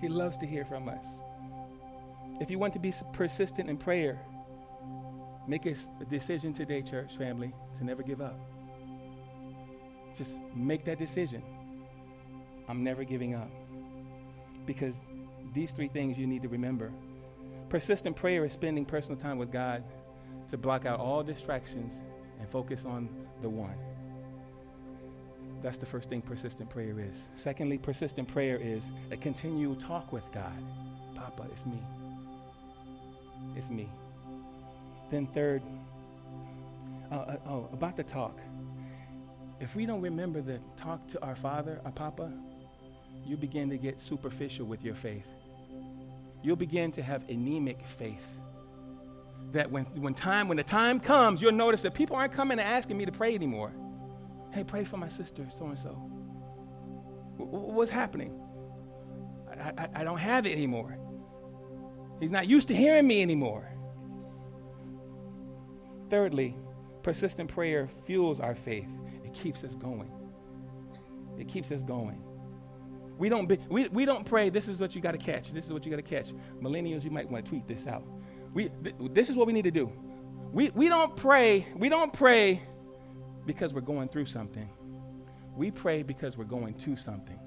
[0.00, 1.22] He loves to hear from us.
[2.40, 4.20] If you want to be persistent in prayer,
[5.46, 5.76] make a
[6.10, 8.53] decision today, church family, to never give up.
[10.16, 11.42] Just make that decision.
[12.68, 13.50] I'm never giving up.
[14.66, 15.00] Because
[15.52, 16.90] these three things you need to remember.
[17.68, 19.82] Persistent prayer is spending personal time with God
[20.48, 21.98] to block out all distractions
[22.38, 23.08] and focus on
[23.42, 23.74] the one.
[25.62, 27.16] That's the first thing persistent prayer is.
[27.36, 30.62] Secondly, persistent prayer is a continual talk with God.
[31.14, 31.78] Papa, it's me.
[33.56, 33.88] It's me.
[35.10, 35.62] Then, third,
[37.10, 38.38] uh, uh, oh, about the talk
[39.60, 42.32] if we don't remember to talk to our Father, our Papa,
[43.24, 45.28] you begin to get superficial with your faith.
[46.42, 48.40] You'll begin to have anemic faith.
[49.52, 52.68] That when, when, time, when the time comes, you'll notice that people aren't coming and
[52.68, 53.72] asking me to pray anymore.
[54.52, 55.90] Hey, pray for my sister, so and so.
[57.36, 58.40] What's happening?
[59.48, 60.98] I, I, I don't have it anymore.
[62.20, 63.68] He's not used to hearing me anymore.
[66.10, 66.56] Thirdly,
[67.02, 68.96] persistent prayer fuels our faith
[69.34, 70.10] keeps us going.
[71.38, 72.22] It keeps us going.
[73.18, 75.52] We don't, be, we, we don't pray, this is what you got to catch.
[75.52, 76.32] This is what you got to catch.
[76.60, 78.04] Millennials, you might want to tweet this out.
[78.52, 79.90] We, th- this is what we need to do.
[80.52, 82.62] We, we don't pray, we don't pray
[83.46, 84.68] because we're going through something.
[85.56, 87.38] We pray because we're going to something.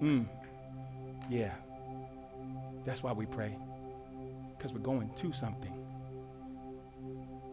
[0.00, 0.22] Hmm.
[1.30, 1.52] Yeah.
[2.84, 3.56] That's why we pray.
[4.56, 5.72] Because we're going to something.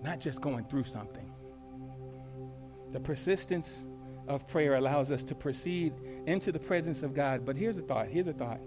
[0.04, 1.31] Not just going through something.
[2.92, 3.86] The persistence
[4.28, 5.94] of prayer allows us to proceed
[6.26, 7.46] into the presence of God.
[7.46, 8.08] But here's a thought.
[8.08, 8.60] Here's a thought.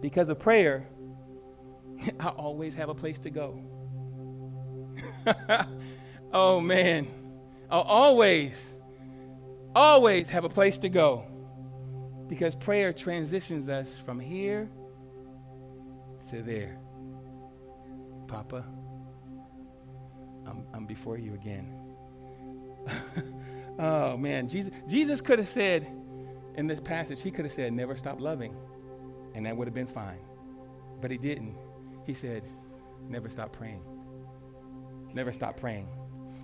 [0.00, 0.86] Because of prayer,
[2.20, 3.62] I always have a place to go.
[6.32, 7.08] oh, man.
[7.70, 8.74] I'll always,
[9.74, 11.26] always have a place to go.
[12.28, 14.68] Because prayer transitions us from here
[16.30, 16.78] to there.
[18.26, 18.64] Papa,
[20.46, 21.79] I'm, I'm before you again.
[23.78, 25.86] oh man, Jesus, Jesus could have said
[26.56, 28.54] in this passage, he could have said, never stop loving,
[29.34, 30.20] and that would have been fine.
[31.00, 31.56] But he didn't.
[32.04, 32.42] He said,
[33.08, 33.82] never stop praying.
[35.14, 35.88] Never stop praying.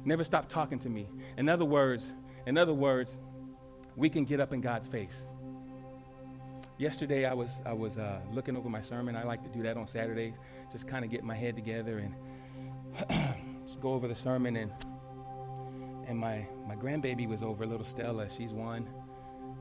[0.05, 1.09] Never stop talking to me.
[1.37, 2.13] In other words,
[2.47, 3.19] in other words,
[3.97, 5.27] we can get up in God's face.
[6.79, 9.17] Yesterday, I was I was uh, looking over my sermon.
[9.17, 10.35] I like to do that on Saturdays,
[10.71, 12.15] just kind of get my head together and
[13.67, 14.71] just go over the sermon and
[16.07, 18.29] and my, my grandbaby was over, little Stella.
[18.31, 18.89] She's one.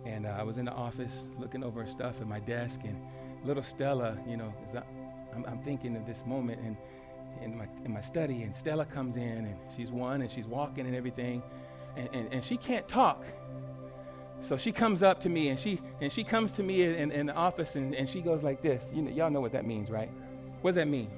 [0.06, 3.02] And uh, I was in the office looking over her stuff at my desk, and
[3.44, 4.82] little Stella, you know, I,
[5.36, 6.78] I'm, I'm, thinking of this moment and
[7.42, 10.86] in my, in my study, and Stella comes in, and she's one, and she's walking
[10.86, 11.42] and everything,
[11.96, 13.26] and, and, and she can't talk.
[14.42, 17.26] So she comes up to me, and she, and she comes to me in, in
[17.26, 18.86] the office, and, and she goes like this.
[18.94, 20.12] You know, y'all know what that means, right?
[20.62, 21.10] What does that mean?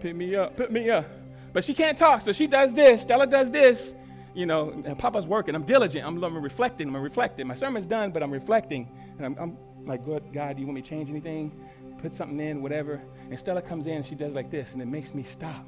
[0.00, 1.06] Pick me up, pick me up.
[1.52, 3.02] But she can't talk, so she does this.
[3.02, 3.94] Stella does this,
[4.34, 5.54] you know, and Papa's working.
[5.54, 6.06] I'm diligent.
[6.06, 6.88] I'm, I'm reflecting.
[6.88, 7.46] I'm reflecting.
[7.46, 8.90] My sermon's done, but I'm reflecting.
[9.16, 11.52] And I'm, I'm like, good God, do you want me to change anything?
[11.98, 13.00] Put something in, whatever.
[13.30, 15.64] And Stella comes in and she does like this, and it makes me stop.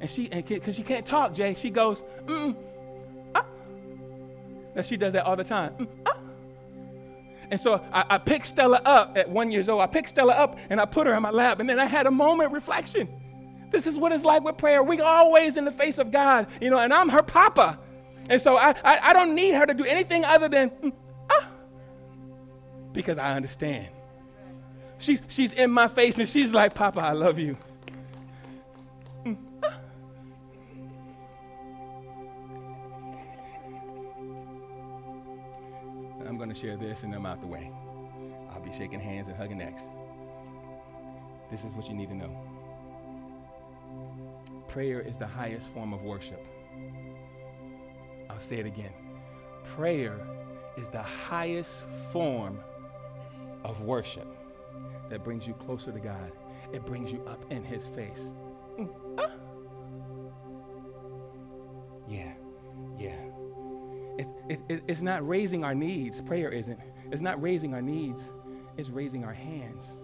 [0.00, 2.56] And she, because she can't talk, Jay, she goes, mm,
[3.34, 3.44] ah.
[4.74, 5.74] That she does that all the time.
[5.74, 6.16] Mm, ah.
[7.50, 9.82] And so I, I picked Stella up at one years old.
[9.82, 11.60] I picked Stella up and I put her in my lap.
[11.60, 13.08] And then I had a moment reflection.
[13.70, 14.82] This is what it's like with prayer.
[14.82, 17.78] We always in the face of God, you know, and I'm her papa.
[18.28, 20.92] And so I, I, I don't need her to do anything other than, mm,
[21.30, 21.48] ah,
[22.92, 23.88] because I understand.
[24.98, 27.56] She, she's in my face and she's like, Papa, I love you.
[29.24, 29.78] Mm, ah.
[36.26, 37.72] I'm going to share this and I'm out the way.
[38.52, 39.82] I'll be shaking hands and hugging necks.
[41.50, 42.59] This is what you need to know
[44.70, 46.46] prayer is the highest form of worship.
[48.30, 48.92] I'll say it again.
[49.64, 50.18] Prayer
[50.78, 52.60] is the highest form
[53.64, 54.28] of worship
[55.08, 56.32] that brings you closer to God.
[56.72, 58.32] It brings you up in His face.
[58.78, 58.88] Mm.
[59.18, 59.30] Ah.
[62.08, 62.32] Yeah,
[62.98, 63.16] yeah.
[64.18, 64.30] It's,
[64.68, 66.22] it, it's not raising our needs.
[66.22, 66.78] Prayer isn't.
[67.10, 68.28] It's not raising our needs.
[68.76, 69.98] It's raising our hands.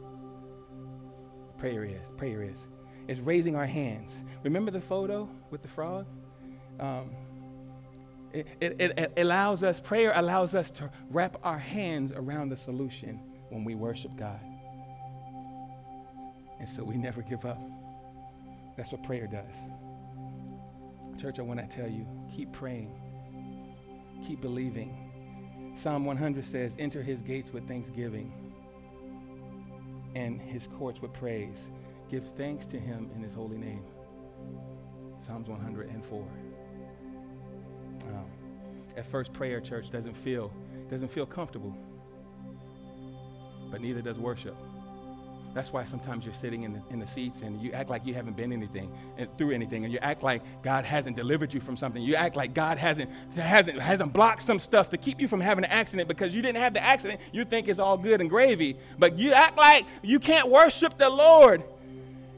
[1.57, 2.11] Prayer is.
[2.17, 2.67] Prayer is
[3.09, 4.23] is raising our hands.
[4.43, 6.07] Remember the photo with the frog?
[6.81, 7.11] Um,
[8.33, 13.21] it, it, it, allows us, prayer allows us to wrap our hands around the solution
[13.49, 14.41] when we worship God.
[16.59, 17.61] And so we never give up.
[18.77, 19.57] That's what prayer does.
[21.21, 22.93] Church, I want to tell you keep praying,
[24.27, 25.73] keep believing.
[25.77, 28.33] Psalm 100 says, Enter his gates with thanksgiving
[30.15, 31.71] and his courts with praise.
[32.11, 33.83] Give thanks to him in his holy name.
[35.19, 36.27] Psalms 104.
[38.09, 38.25] Um,
[38.97, 40.53] at first, prayer, church, doesn't feel,
[40.89, 41.77] doesn't feel comfortable,
[43.71, 44.57] but neither does worship.
[45.53, 48.13] That's why sometimes you're sitting in the, in the seats and you act like you
[48.13, 51.79] haven't been anything and through anything, and you act like God hasn't delivered you from
[51.79, 52.03] something.
[52.03, 55.65] You act like God hasn't hasn't hasn't blocked some stuff to keep you from having
[55.65, 57.23] an accident because you didn't have the accident.
[57.33, 61.09] You think it's all good and gravy, but you act like you can't worship the
[61.09, 61.65] Lord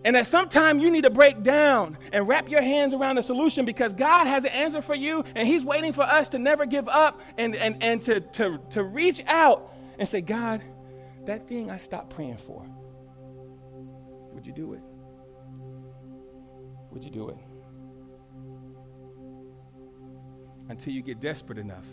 [0.05, 3.65] and that sometimes you need to break down and wrap your hands around the solution
[3.65, 6.89] because God has an answer for you and He's waiting for us to never give
[6.89, 10.63] up and, and, and to, to, to reach out and say, God,
[11.27, 12.65] that thing I stopped praying for,
[14.33, 14.81] would you do it?
[16.91, 17.37] Would you do it?
[20.69, 21.87] Until you get desperate enough,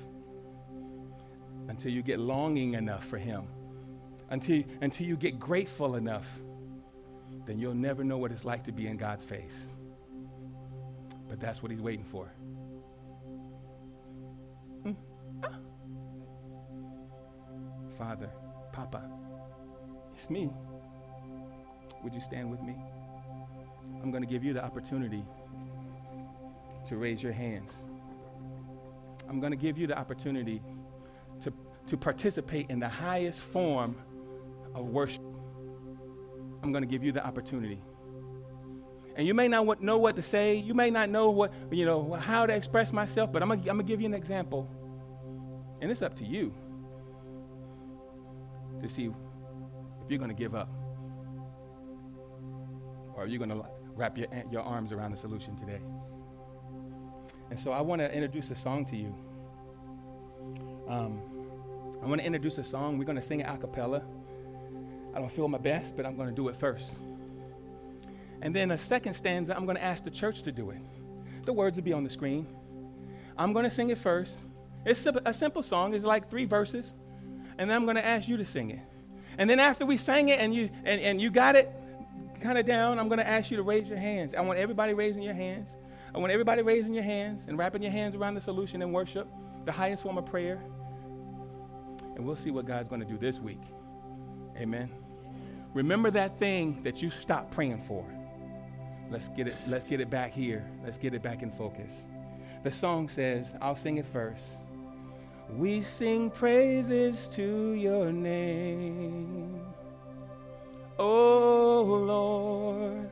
[1.69, 3.47] until you get longing enough for Him,
[4.29, 6.39] until, until you get grateful enough
[7.45, 9.65] then you'll never know what it's like to be in God's face.
[11.29, 12.31] But that's what He's waiting for.
[17.97, 18.29] Father,
[18.73, 19.10] Papa,
[20.13, 20.49] it's me.
[22.03, 22.75] Would you stand with me?
[24.03, 25.23] I'm going to give you the opportunity
[26.86, 27.84] to raise your hands.
[29.29, 30.62] I'm going to give you the opportunity
[31.41, 31.53] to,
[31.88, 33.95] to participate in the highest form
[34.73, 35.23] of worship.
[36.65, 37.80] I'm going to give you the opportunity.
[39.15, 40.56] And you may not know what to say.
[40.56, 43.84] You may not know what, you know, how to express myself, but I'm going to
[43.84, 44.67] give you an example.
[45.80, 46.56] And it's up to you
[48.82, 50.69] to see if you're going to give up
[53.13, 53.63] or are you going to
[53.96, 55.79] wrap your, your arms around the solution today.
[57.52, 59.15] And so I want to introduce a song to you.
[60.89, 61.21] Um,
[62.04, 62.98] I want to introduce a song.
[62.98, 64.04] We're going to sing it a cappella.
[65.15, 66.99] I don't feel my best, but I'm going to do it first.
[68.41, 70.79] And then a second stanza, I'm going to ask the church to do it.
[71.45, 72.47] The words will be on the screen.
[73.37, 74.37] I'm going to sing it first.
[74.85, 76.93] It's a simple song, it's like three verses.
[77.57, 78.81] And then I'm going to ask you to sing it.
[79.37, 81.71] And then after we sang it and you, and, and you got it
[82.41, 84.33] kind of down, I'm going to ask you to raise your hands.
[84.33, 85.75] I want everybody raising your hands.
[86.13, 89.27] I want everybody raising your hands and wrapping your hands around the solution and worship,
[89.65, 90.61] the highest form of prayer.
[92.15, 93.61] And we'll see what God's going to do this week.
[94.57, 95.04] Amen.
[95.76, 98.06] Remember that thing that you stopped praying for.
[99.12, 100.65] Let's get it, let's get it back here.
[100.86, 102.06] Let's get it back in focus.
[102.63, 104.56] The song says, I'll sing it first.
[105.50, 109.60] We sing praises to your name.
[110.98, 113.12] Oh Lord,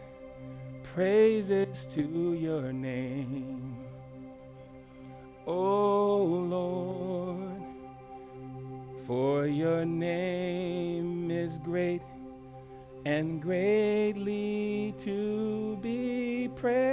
[0.83, 3.75] praises to your name.
[5.45, 7.61] Oh Lord,
[9.05, 12.01] for your name is great
[13.05, 16.83] and greatly to be praised.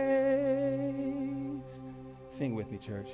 [2.32, 3.10] Sing with me, church.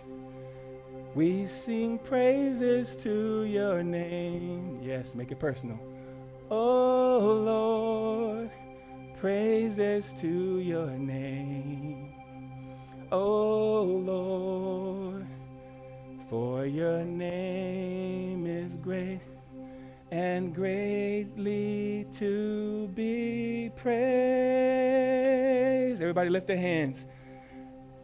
[1.14, 4.80] We sing praises to your name.
[4.82, 5.78] Yes, make it personal.
[6.50, 8.50] Oh Lord,
[9.18, 12.14] praises to your name.
[13.12, 15.26] Oh Lord,
[16.28, 19.20] for your name is great
[20.10, 23.96] and greatly to be praised.
[26.00, 27.06] Everybody lift their hands.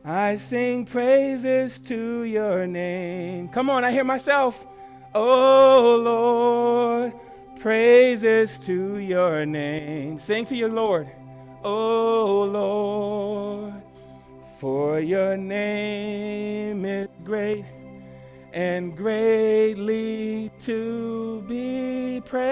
[0.05, 3.49] I sing praises to your name.
[3.49, 4.67] Come on, I hear myself.
[5.15, 7.13] Oh Lord,
[7.61, 10.19] praises to your name.
[10.19, 11.09] Sing to your Lord.
[11.63, 13.75] Oh Lord,
[14.59, 17.65] for your name is great
[18.53, 22.43] and greatly to be praised.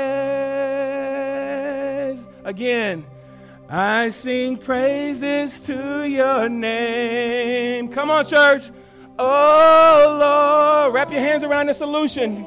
[2.45, 3.05] Again,
[3.69, 7.89] I sing praises to your name.
[7.91, 8.71] Come on, church.
[9.19, 10.95] Oh, Lord.
[10.95, 12.47] Wrap your hands around the solution.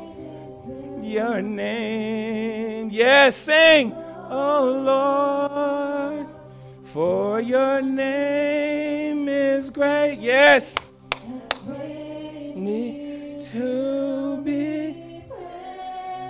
[1.03, 2.89] Your name.
[2.91, 3.93] Yes, sing.
[4.29, 4.65] Oh,
[6.11, 6.27] Lord.
[6.85, 10.17] For your name is great.
[10.19, 10.75] Yes.
[12.55, 13.02] Me
[13.53, 15.21] to be.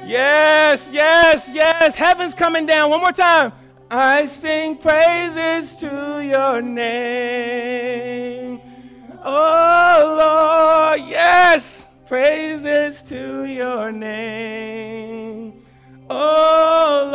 [0.06, 1.96] Yes, yes, yes.
[1.96, 2.90] Heaven's coming down.
[2.90, 3.54] One more time.
[3.90, 8.60] I sing praises to your name.
[9.24, 15.54] Oh Lord, yes, praises to your name.
[16.10, 17.10] Oh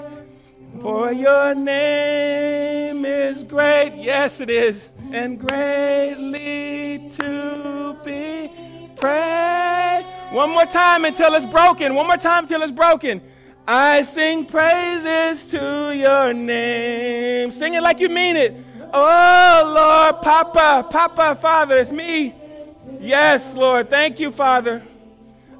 [0.00, 3.94] Lord, for your name is great.
[3.96, 8.50] Yes, it is, and greatly to be
[8.96, 10.06] praised.
[10.32, 11.94] One more time until it's broken.
[11.94, 13.20] One more time until it's broken.
[13.66, 17.50] I sing praises to your name.
[17.50, 18.54] Sing it like you mean it.
[18.92, 22.34] Oh, Lord, Papa, Papa, Father, it's me.
[23.00, 23.88] Yes, Lord.
[23.88, 24.82] Thank you, Father.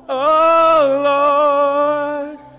[0.09, 2.50] Oh, Lord.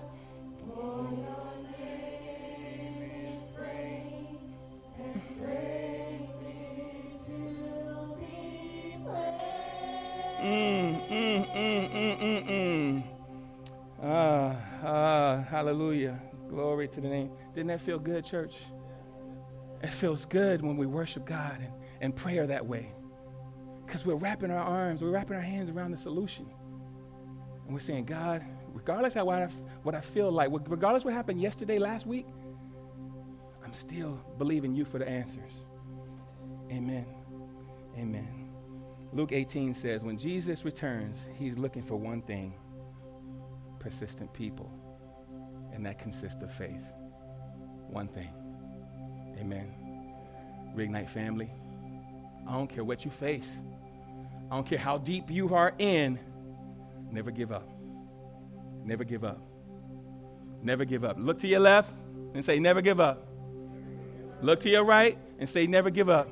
[16.92, 17.30] To the name.
[17.54, 18.56] Didn't that feel good, church?
[19.82, 22.92] It feels good when we worship God and, and prayer that way.
[23.84, 26.48] Because we're wrapping our arms, we're wrapping our hands around the solution.
[27.64, 29.46] And we're saying, God, regardless of what I,
[29.82, 32.26] what I feel like, regardless what happened yesterday, last week,
[33.64, 35.64] I'm still believing you for the answers.
[36.70, 37.06] Amen.
[37.96, 38.50] Amen.
[39.12, 42.54] Luke 18 says, when Jesus returns, he's looking for one thing
[43.78, 44.72] persistent people,
[45.72, 46.92] and that consists of faith.
[47.88, 48.30] One thing.
[49.38, 49.72] Amen.
[50.76, 51.50] Reignite family.
[52.48, 53.62] I don't care what you face.
[54.50, 56.18] I don't care how deep you are in.
[57.10, 57.68] Never give up.
[58.84, 59.40] Never give up.
[60.62, 61.16] Never give up.
[61.18, 61.92] Look to your left
[62.34, 63.26] and say, Never give up.
[64.40, 66.28] Look to your right and say, Never give up.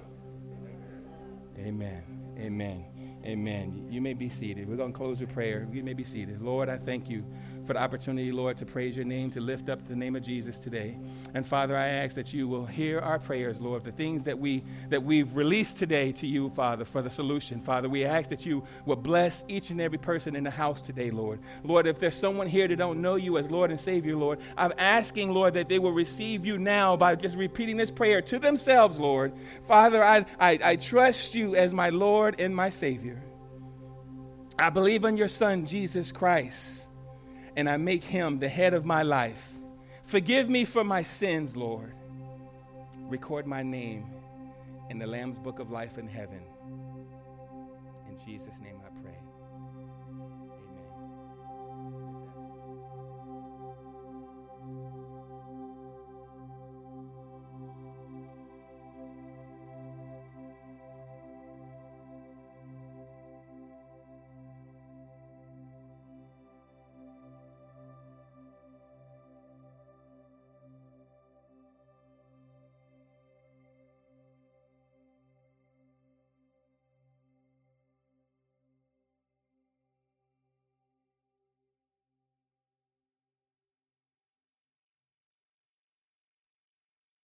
[1.59, 2.03] Amen.
[2.39, 2.85] Amen.
[3.25, 3.89] Amen.
[3.91, 4.69] You may be seated.
[4.69, 5.69] We're going to close with prayer.
[5.73, 6.41] You may be seated.
[6.41, 7.25] Lord, I thank you
[7.71, 10.59] for the opportunity, Lord, to praise your name, to lift up the name of Jesus
[10.59, 10.99] today.
[11.35, 14.65] And Father, I ask that you will hear our prayers, Lord, the things that we
[14.89, 17.61] that we've released today to you, Father, for the solution.
[17.61, 21.13] Father, we ask that you will bless each and every person in the house today,
[21.13, 21.39] Lord.
[21.63, 24.73] Lord, if there's someone here that don't know you as Lord and Savior, Lord, I'm
[24.77, 28.99] asking, Lord, that they will receive you now by just repeating this prayer to themselves,
[28.99, 29.33] Lord.
[29.69, 33.23] Father, I, I, I trust you as my Lord and my Savior.
[34.59, 36.89] I believe in your Son, Jesus Christ,
[37.57, 39.53] and I make him the head of my life.
[40.05, 41.95] Forgive me for my sins, Lord.
[43.09, 44.07] Record my name
[44.89, 46.43] in the Lamb's book of life in heaven.
[48.09, 48.80] In Jesus' name.